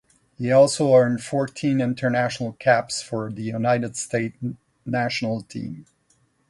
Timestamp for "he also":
0.35-0.95